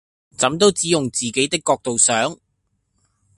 [0.35, 2.35] 怎都只用自己的角度想！